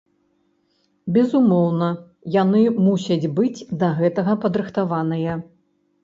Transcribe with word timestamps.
Безумоўна, 1.17 1.89
яны 2.35 2.61
мусяць 2.85 3.31
быць 3.39 3.65
да 3.83 3.89
гэтага 3.99 4.33
падрыхтаваныя. 4.47 5.37